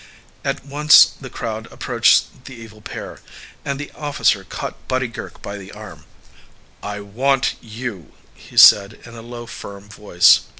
At 0.43 0.65
once 0.65 1.05
the 1.05 1.29
crowd 1.29 1.71
approached 1.71 2.45
the 2.45 2.55
evil 2.55 2.81
pair, 2.81 3.19
and 3.63 3.79
the 3.79 3.91
officer 3.91 4.43
caught 4.43 4.87
Buddy 4.87 5.07
Girk 5.07 5.43
by 5.43 5.59
the 5.59 5.71
arm, 5.71 6.05
"I 6.81 7.01
want 7.01 7.53
you," 7.61 8.11
he 8.33 8.57
said 8.57 8.93
in 9.05 9.13
a 9.13 9.21
low, 9.21 9.45
firm 9.45 9.87
voice. 9.89 10.39